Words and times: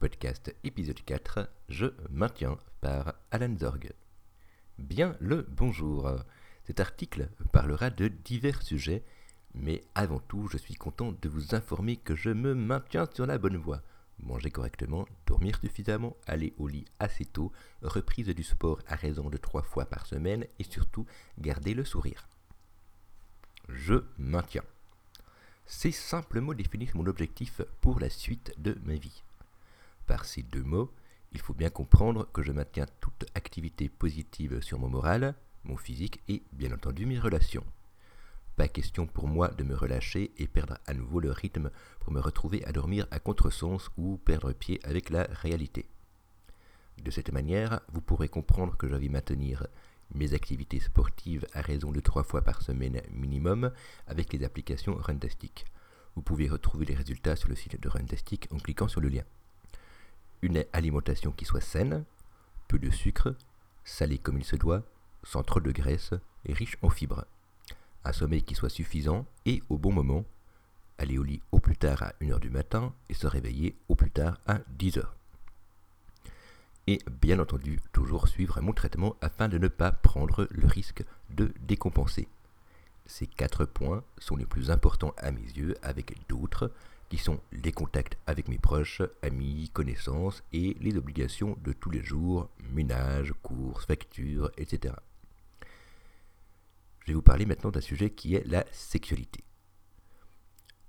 podcast 0.00 0.56
épisode 0.64 1.04
4, 1.04 1.50
Je 1.68 1.86
maintiens 2.08 2.56
par 2.80 3.16
Alan 3.30 3.54
Zorg. 3.54 3.92
Bien 4.78 5.14
le 5.20 5.46
bonjour. 5.50 6.10
Cet 6.64 6.80
article 6.80 7.28
parlera 7.52 7.90
de 7.90 8.08
divers 8.08 8.62
sujets, 8.62 9.04
mais 9.54 9.84
avant 9.94 10.20
tout, 10.20 10.48
je 10.48 10.56
suis 10.56 10.74
content 10.74 11.12
de 11.12 11.28
vous 11.28 11.54
informer 11.54 11.96
que 11.96 12.16
je 12.16 12.30
me 12.30 12.54
maintiens 12.54 13.06
sur 13.12 13.26
la 13.26 13.36
bonne 13.36 13.58
voie. 13.58 13.82
Manger 14.20 14.50
correctement, 14.50 15.06
dormir 15.26 15.60
suffisamment, 15.60 16.16
aller 16.26 16.54
au 16.56 16.66
lit 16.66 16.86
assez 16.98 17.26
tôt, 17.26 17.52
reprise 17.82 18.28
du 18.28 18.42
sport 18.42 18.80
à 18.88 18.96
raison 18.96 19.28
de 19.28 19.36
trois 19.36 19.62
fois 19.62 19.84
par 19.84 20.06
semaine 20.06 20.46
et 20.58 20.64
surtout 20.64 21.04
garder 21.38 21.74
le 21.74 21.84
sourire. 21.84 22.26
Je 23.68 23.96
maintiens. 24.16 24.64
Ces 25.66 25.92
simples 25.92 26.40
mots 26.40 26.54
définissent 26.54 26.94
mon 26.94 27.06
objectif 27.06 27.60
pour 27.82 28.00
la 28.00 28.08
suite 28.08 28.54
de 28.56 28.78
ma 28.82 28.94
vie. 28.94 29.22
Par 30.10 30.24
ces 30.24 30.42
deux 30.42 30.64
mots, 30.64 30.92
il 31.30 31.40
faut 31.40 31.54
bien 31.54 31.70
comprendre 31.70 32.28
que 32.32 32.42
je 32.42 32.50
maintiens 32.50 32.86
toute 33.00 33.26
activité 33.36 33.88
positive 33.88 34.60
sur 34.60 34.76
mon 34.80 34.88
moral, 34.88 35.36
mon 35.62 35.76
physique 35.76 36.20
et 36.26 36.42
bien 36.50 36.72
entendu 36.72 37.06
mes 37.06 37.20
relations. 37.20 37.64
Pas 38.56 38.66
question 38.66 39.06
pour 39.06 39.28
moi 39.28 39.46
de 39.50 39.62
me 39.62 39.76
relâcher 39.76 40.32
et 40.36 40.48
perdre 40.48 40.78
à 40.88 40.94
nouveau 40.94 41.20
le 41.20 41.30
rythme 41.30 41.70
pour 42.00 42.12
me 42.12 42.18
retrouver 42.18 42.64
à 42.64 42.72
dormir 42.72 43.06
à 43.12 43.20
contresens 43.20 43.88
ou 43.96 44.18
perdre 44.18 44.52
pied 44.52 44.80
avec 44.82 45.10
la 45.10 45.28
réalité. 45.30 45.88
De 47.00 47.12
cette 47.12 47.30
manière, 47.30 47.80
vous 47.92 48.00
pourrez 48.00 48.28
comprendre 48.28 48.76
que 48.76 48.88
je 48.88 48.96
vais 48.96 49.08
maintenir 49.08 49.68
mes 50.12 50.34
activités 50.34 50.80
sportives 50.80 51.46
à 51.52 51.60
raison 51.60 51.92
de 51.92 52.00
trois 52.00 52.24
fois 52.24 52.42
par 52.42 52.62
semaine 52.62 53.00
minimum 53.12 53.70
avec 54.08 54.32
les 54.32 54.42
applications 54.42 54.96
Runtastic. 54.96 55.66
Vous 56.16 56.22
pouvez 56.22 56.48
retrouver 56.48 56.84
les 56.84 56.96
résultats 56.96 57.36
sur 57.36 57.48
le 57.48 57.54
site 57.54 57.80
de 57.80 57.88
Runtastic 57.88 58.48
en 58.50 58.58
cliquant 58.58 58.88
sur 58.88 59.00
le 59.00 59.08
lien 59.08 59.22
une 60.42 60.64
alimentation 60.72 61.32
qui 61.32 61.44
soit 61.44 61.60
saine, 61.60 62.04
peu 62.68 62.78
de 62.78 62.90
sucre, 62.90 63.34
salée 63.84 64.18
comme 64.18 64.38
il 64.38 64.44
se 64.44 64.56
doit, 64.56 64.82
sans 65.22 65.42
trop 65.42 65.60
de 65.60 65.72
graisse 65.72 66.12
et 66.46 66.52
riche 66.52 66.76
en 66.82 66.90
fibres. 66.90 67.24
Un 68.04 68.12
sommeil 68.12 68.42
qui 68.42 68.54
soit 68.54 68.70
suffisant 68.70 69.26
et 69.44 69.62
au 69.68 69.76
bon 69.76 69.92
moment. 69.92 70.24
Aller 70.98 71.18
au 71.18 71.22
lit 71.22 71.42
au 71.52 71.60
plus 71.60 71.76
tard 71.76 72.02
à 72.02 72.12
1h 72.20 72.40
du 72.40 72.50
matin 72.50 72.94
et 73.08 73.14
se 73.14 73.26
réveiller 73.26 73.76
au 73.88 73.94
plus 73.94 74.10
tard 74.10 74.38
à 74.46 74.58
10h. 74.78 75.04
Et 76.86 76.98
bien 77.20 77.38
entendu, 77.38 77.80
toujours 77.92 78.28
suivre 78.28 78.60
mon 78.60 78.72
traitement 78.72 79.16
afin 79.20 79.48
de 79.48 79.58
ne 79.58 79.68
pas 79.68 79.92
prendre 79.92 80.48
le 80.50 80.66
risque 80.66 81.04
de 81.30 81.52
décompenser. 81.60 82.28
Ces 83.06 83.26
quatre 83.26 83.64
points 83.64 84.02
sont 84.18 84.36
les 84.36 84.46
plus 84.46 84.70
importants 84.70 85.14
à 85.18 85.30
mes 85.30 85.40
yeux 85.40 85.76
avec 85.82 86.26
d'autres 86.28 86.72
qui 87.10 87.18
sont 87.18 87.40
les 87.52 87.72
contacts 87.72 88.16
avec 88.26 88.48
mes 88.48 88.58
proches, 88.58 89.02
amis, 89.20 89.68
connaissances 89.72 90.44
et 90.52 90.76
les 90.80 90.96
obligations 90.96 91.58
de 91.62 91.72
tous 91.72 91.90
les 91.90 92.02
jours, 92.02 92.48
ménage, 92.72 93.34
courses, 93.42 93.84
factures, 93.84 94.50
etc. 94.56 94.94
Je 97.00 97.08
vais 97.08 97.14
vous 97.14 97.22
parler 97.22 97.46
maintenant 97.46 97.72
d'un 97.72 97.80
sujet 97.80 98.10
qui 98.10 98.36
est 98.36 98.46
la 98.46 98.64
sexualité. 98.70 99.42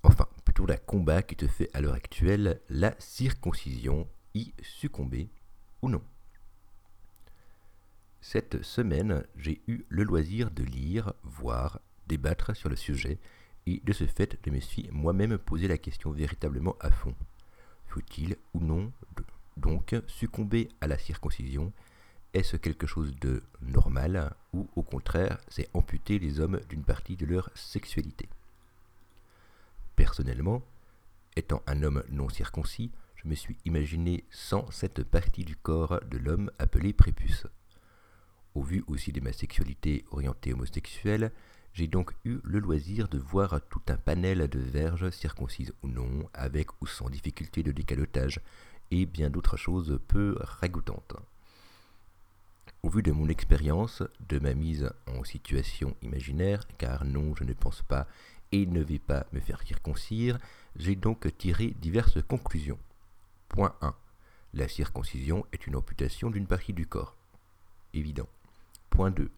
Enfin, 0.03 0.28
plutôt 0.45 0.67
d'un 0.67 0.78
combat 0.78 1.23
qui 1.23 1.36
te 1.36 1.47
fait 1.47 1.69
à 1.73 1.81
l'heure 1.81 1.95
actuelle 1.95 2.61
la 2.69 2.94
circoncision, 3.00 4.08
y 4.35 4.53
succomber 4.61 5.31
ou 5.81 5.89
non. 5.89 6.03
Cette 8.22 8.61
semaine, 8.61 9.25
j'ai 9.35 9.63
eu 9.67 9.85
le 9.89 10.03
loisir 10.03 10.52
de 10.52 10.63
lire, 10.63 11.13
voir, 11.23 11.81
débattre 12.06 12.56
sur 12.56 12.69
le 12.69 12.75
sujet 12.75 13.19
et 13.67 13.81
de 13.84 13.94
ce 13.94 14.06
fait 14.06 14.38
je 14.45 14.52
me 14.52 14.59
suis 14.59 14.90
moi-même 14.92 15.38
posé 15.38 15.67
la 15.67 15.78
question 15.78 16.12
véritablement 16.12 16.76
à 16.80 16.92
fond. 16.92 17.16
Faut-il 17.88 18.38
ou 18.53 18.59
non 18.59 18.92
donc 19.58 19.95
succomber 20.08 20.70
à 20.80 20.88
la 20.88 20.98
circoncision? 20.98 21.72
Est-ce 22.34 22.56
quelque 22.56 22.88
chose 22.88 23.14
de 23.20 23.44
normal 23.62 24.34
ou 24.53 24.68
au 24.76 24.81
contraire 24.81 25.38
c'est 25.50 25.70
amputer 25.73 26.18
les 26.19 26.40
hommes 26.40 26.62
d'une 26.69 26.84
partie 26.84 27.18
de 27.18 27.25
leur 27.25 27.50
sexualité? 27.53 28.30
Personnellement, 29.96 30.64
étant 31.35 31.62
un 31.68 31.84
homme 31.84 32.03
non 32.09 32.30
circoncis, 32.30 32.91
je 33.16 33.28
me 33.28 33.35
suis 33.35 33.58
imaginé 33.66 34.24
sans 34.31 34.69
cette 34.72 35.03
partie 35.03 35.44
du 35.44 35.56
corps 35.56 36.00
de 36.09 36.18
l'homme 36.18 36.50
appelée 36.58 36.94
prépuce. 36.94 37.46
Au 38.56 38.64
vu 38.64 38.84
aussi 38.88 39.12
de 39.12 39.22
ma 39.22 39.31
sexualité 39.31 40.06
orientée 40.12 40.53
homosexuelle, 40.53 41.31
j'ai 41.74 41.88
donc 41.88 42.12
eu 42.26 42.40
le 42.44 42.59
loisir 42.59 43.08
de 43.08 43.18
voir 43.18 43.59
tout 43.70 43.82
un 43.88 43.98
panel 43.98 44.48
de 44.48 44.59
verges 44.59 45.09
circoncises 45.12 45.74
ou 45.84 45.88
non, 45.88 46.30
avec 46.34 46.70
ou 46.82 46.88
sans 46.88 47.09
difficulté 47.09 47.64
de 47.64 47.72
décalotage, 47.72 48.42
et 48.92 49.06
bien 49.06 49.30
d'autres 49.30 49.58
choses 49.58 50.00
peu 50.08 50.38
ragoûtantes. 50.40 51.16
Au 52.84 52.90
vu 52.90 53.04
de 53.04 53.12
mon 53.12 53.30
expérience, 53.30 54.04
de 54.28 54.40
ma 54.40 54.54
mise 54.54 54.90
en 55.08 55.24
situation 55.24 55.96
imaginaire, 56.02 56.68
car 56.78 57.06
non, 57.06 57.36
je 57.36 57.44
ne 57.44 57.54
pense 57.54 57.84
pas 57.84 58.08
et 58.52 58.66
ne 58.66 58.82
vais 58.82 59.00
pas 59.00 59.26
me 59.32 59.40
faire 59.40 59.62
circoncire, 59.62 60.38
j'ai 60.76 60.96
donc 60.96 61.28
tiré 61.38 61.68
diverses 61.80 62.22
conclusions. 62.28 62.80
Point 63.50 63.76
1. 63.82 63.94
La 64.53 64.68
circoncision 64.68 65.46
est 65.53 65.68
une 65.68 65.76
amputation 65.76 66.30
d'une 66.30 66.48
partie 66.48 66.74
du 66.74 66.86
corps. 66.86 67.16
Évident. 67.94 68.28
Point 68.90 69.12
2. 69.12 69.30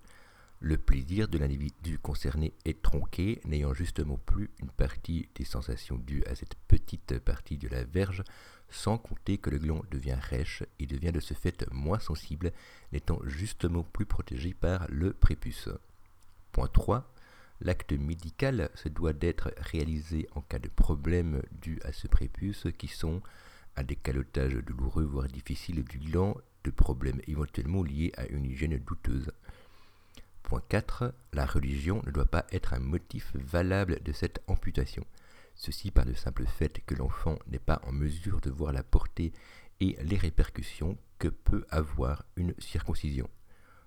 Le 0.66 0.78
plaisir 0.78 1.28
de 1.28 1.38
l'individu 1.38 2.00
concerné 2.00 2.54
est 2.64 2.82
tronqué, 2.82 3.42
n'ayant 3.44 3.74
justement 3.74 4.16
plus 4.16 4.50
une 4.62 4.70
partie 4.70 5.28
des 5.36 5.44
sensations 5.44 5.98
dues 5.98 6.24
à 6.24 6.36
cette 6.36 6.56
petite 6.70 7.20
partie 7.20 7.58
de 7.58 7.68
la 7.68 7.84
verge, 7.84 8.24
sans 8.70 8.98
compter 8.98 9.38
que 9.38 9.50
le 9.50 9.58
gland 9.58 9.82
devient 9.92 10.16
rêche 10.18 10.64
et 10.80 10.86
devient 10.86 11.12
de 11.12 11.20
ce 11.20 11.34
fait 11.34 11.70
moins 11.74 12.00
sensible, 12.00 12.54
n'étant 12.94 13.20
justement 13.26 13.84
plus 13.84 14.06
protégé 14.06 14.54
par 14.54 14.88
le 14.88 15.12
prépuce. 15.12 15.68
Point 16.54 16.70
3. 16.70 17.14
L'acte 17.60 17.92
médical 17.92 18.70
se 18.74 18.88
doit 18.88 19.12
d'être 19.12 19.54
réalisé 19.58 20.30
en 20.34 20.40
cas 20.40 20.60
de 20.60 20.70
problème 20.70 21.42
dû 21.62 21.82
à 21.84 21.92
ce 21.92 22.08
prépuce 22.08 22.68
qui 22.78 22.88
sont 22.88 23.22
un 23.76 23.84
décalotage 23.84 24.54
douloureux 24.54 25.04
voire 25.04 25.28
difficile 25.28 25.84
du 25.84 26.00
gland, 26.00 26.38
de 26.64 26.72
problèmes 26.72 27.20
éventuellement 27.28 27.84
liés 27.84 28.14
à 28.16 28.28
une 28.28 28.46
hygiène 28.46 28.78
douteuse. 28.78 29.30
Point 30.44 30.62
4. 30.70 31.14
La 31.34 31.46
religion 31.46 32.02
ne 32.06 32.12
doit 32.12 32.26
pas 32.26 32.46
être 32.52 32.74
un 32.74 32.80
motif 32.80 33.32
valable 33.36 34.02
de 34.04 34.12
cette 34.12 34.42
amputation. 34.48 35.06
Ceci 35.56 35.92
par 35.92 36.06
le 36.06 36.16
simple 36.16 36.46
fait 36.46 36.82
que 36.86 36.96
l'enfant 36.96 37.38
n'est 37.48 37.60
pas 37.60 37.82
en 37.86 37.92
mesure 37.92 38.42
de 38.42 38.50
voir 38.50 38.74
la 38.74 38.84
portée 38.84 39.34
et 39.80 39.98
les 40.04 40.18
répercussions 40.18 40.98
que 41.20 41.28
peut 41.28 41.66
avoir 41.70 42.26
une 42.36 42.54
circoncision. 42.60 43.30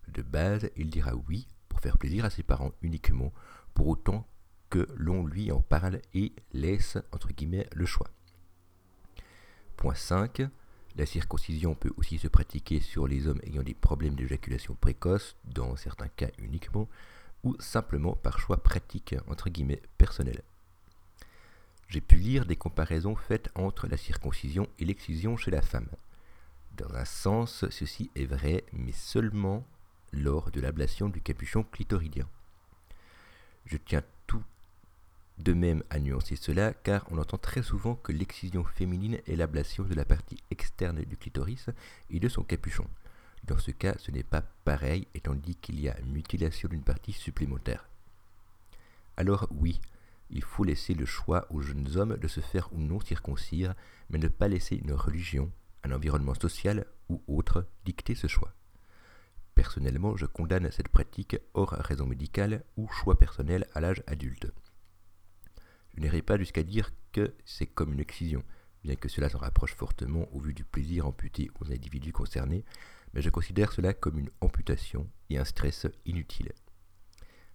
De 0.09 0.22
base, 0.22 0.71
il 0.77 0.91
dira 0.91 1.15
oui 1.28 1.47
pour 1.69 1.81
faire 1.81 1.99
plaisir 1.99 2.25
à 2.25 2.31
ses 2.31 2.43
parents 2.43 2.72
uniquement, 2.83 3.33
pour 3.75 3.89
autant 3.89 4.27
que 4.71 4.87
l'on 4.97 5.27
lui 5.27 5.53
en 5.53 5.61
parle 5.61 6.00
et 6.15 6.33
laisse 6.53 6.99
entre 7.12 7.28
guillemets 7.28 7.69
le 7.75 7.87
choix. 7.87 8.09
Point 9.77 9.95
5. 9.95 10.49
La 10.97 11.05
circoncision 11.05 11.75
peut 11.75 11.93
aussi 11.99 12.19
se 12.19 12.29
pratiquer 12.29 12.81
sur 12.81 13.07
les 13.07 13.27
hommes 13.27 13.41
ayant 13.45 13.62
des 13.62 13.75
problèmes 13.75 14.15
d'éjaculation 14.15 14.75
précoce, 14.75 15.37
dans 15.45 15.77
certains 15.77 16.09
cas 16.09 16.31
uniquement, 16.39 16.89
ou 17.45 17.55
simplement 17.61 18.17
par 18.17 18.39
choix 18.39 18.62
pratique, 18.62 19.15
entre 19.29 19.51
guillemets, 19.51 19.83
personnel. 19.99 20.43
J'ai 21.89 22.01
pu 22.01 22.17
lire 22.17 22.47
des 22.47 22.57
comparaisons 22.57 23.15
faites 23.15 23.51
entre 23.55 23.87
la 23.87 23.97
circoncision 23.97 24.69
et 24.79 24.87
l'excision 24.87 25.37
chez 25.37 25.51
la 25.51 25.62
femme. 25.62 25.89
Dans 26.77 26.95
un 26.95 27.05
sens, 27.05 27.69
ceci 27.71 28.11
est 28.17 28.27
vrai, 28.27 28.65
mais 28.73 28.93
seulement 28.93 29.65
lors 30.13 30.51
de 30.51 30.61
l'ablation 30.61 31.09
du 31.09 31.21
capuchon 31.21 31.63
clitoridien. 31.63 32.27
Je 33.67 33.77
tiens 33.77 34.03
de 35.38 35.52
même 35.52 35.82
à 35.91 35.98
nuancer 35.98 36.36
cela, 36.36 36.72
car 36.72 37.06
on 37.10 37.19
entend 37.19 37.38
très 37.38 37.62
souvent 37.62 37.94
que 37.94 38.12
l'excision 38.12 38.64
féminine 38.64 39.19
est 39.26 39.36
l'ablation 39.36 39.84
de 39.84 39.94
la 39.94 40.04
partie 40.04 40.38
externe 40.50 41.03
du 41.03 41.16
clitoris 41.16 41.66
et 42.10 42.21
de 42.21 42.28
son 42.28 42.42
capuchon. 42.42 42.86
Dans 43.44 43.59
ce 43.59 43.71
cas, 43.71 43.94
ce 43.98 44.10
n'est 44.10 44.22
pas 44.22 44.42
pareil, 44.65 45.06
étant 45.15 45.34
dit 45.34 45.56
qu'il 45.56 45.80
y 45.80 45.88
a 45.88 45.97
mutilation 46.06 46.68
d'une 46.68 46.83
partie 46.83 47.12
supplémentaire. 47.12 47.88
Alors 49.16 49.47
oui, 49.50 49.80
il 50.30 50.42
faut 50.42 50.65
laisser 50.65 50.94
le 50.94 51.06
choix 51.06 51.47
aux 51.50 51.60
jeunes 51.60 51.97
hommes 51.97 52.16
de 52.16 52.28
se 52.28 52.41
faire 52.41 52.72
ou 52.72 52.78
non 52.78 53.00
circoncire, 53.00 53.74
mais 54.10 54.18
ne 54.18 54.28
pas 54.28 54.48
laisser 54.48 54.77
une 54.77 54.92
religion, 54.92 55.50
un 55.84 55.92
environnement 55.92 56.34
social 56.34 56.86
ou 57.09 57.22
autre 57.28 57.66
dicter 57.84 58.15
ce 58.15 58.27
choix. 58.27 58.53
Personnellement, 59.54 60.16
je 60.16 60.27
condamne 60.27 60.71
cette 60.71 60.89
pratique 60.89 61.39
hors 61.54 61.71
raison 61.71 62.06
médicale 62.06 62.65
ou 62.77 62.89
choix 62.89 63.18
personnel 63.18 63.66
à 63.74 63.80
l'âge 63.80 64.03
adulte. 64.06 64.53
Je 65.97 66.03
n'irai 66.03 66.22
pas 66.22 66.37
jusqu'à 66.37 66.63
dire 66.63 66.91
que 67.13 67.34
c'est 67.45 67.66
comme 67.66 67.93
une 67.93 68.01
excision, 68.01 68.45
bien 68.84 68.97
que 68.97 69.09
cela 69.09 69.31
s'en 69.31 69.39
rapproche 69.39 69.75
fortement 69.75 70.28
au 70.33 70.41
vu 70.41 70.53
du 70.53 70.65
plaisir 70.65 71.07
amputé 71.07 71.51
aux 71.60 71.72
individus 71.72 72.13
concernés, 72.13 72.65
mais 73.15 73.22
je 73.22 73.31
considère 73.31 73.72
cela 73.72 73.95
comme 73.95 74.19
une 74.19 74.31
amputation 74.43 75.09
et 75.31 75.39
un 75.39 75.45
stress 75.45 75.87
inutile. 76.04 76.53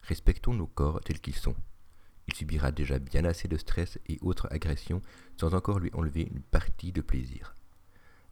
Respectons 0.02 0.56
nos 0.56 0.66
corps 0.66 1.02
tels 1.02 1.22
qu'ils 1.22 1.36
sont. 1.36 1.56
Il 2.28 2.34
subira 2.34 2.72
déjà 2.72 2.98
bien 2.98 3.26
assez 3.26 3.48
de 3.48 3.58
stress 3.58 4.00
et 4.08 4.18
autres 4.22 4.48
agressions 4.52 5.02
sans 5.40 5.54
encore 5.54 5.80
lui 5.80 5.92
enlever 5.94 6.24
une 6.24 6.42
partie 6.42 6.92
de 6.92 7.02
plaisir. 7.02 7.56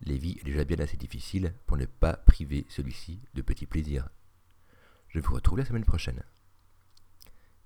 la 0.05 0.15
vie 0.15 0.37
est 0.39 0.45
déjà 0.45 0.63
bien 0.63 0.79
assez 0.79 0.97
difficile 0.97 1.53
pour 1.67 1.77
ne 1.77 1.85
pas 1.85 2.13
priver 2.13 2.65
celui-ci 2.69 3.21
de 3.35 3.41
petits 3.41 3.65
plaisirs. 3.65 4.09
Je 5.09 5.19
vous 5.19 5.33
retrouve 5.33 5.59
la 5.59 5.65
semaine 5.65 5.85
prochaine. 5.85 6.23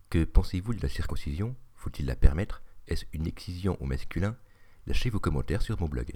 Que 0.09 0.23
pensez-vous 0.23 0.73
de 0.73 0.81
la 0.81 0.89
circoncision? 0.89 1.55
Faut-il 1.83 2.05
la 2.05 2.15
permettre? 2.15 2.63
Est-ce 2.87 3.03
une 3.11 3.27
excision 3.27 3.75
au 3.81 3.85
masculin? 3.85 4.37
Lâchez 4.87 5.09
vos 5.09 5.19
commentaires 5.19 5.61
sur 5.61 5.77
mon 5.81 5.89
blog. 5.89 6.13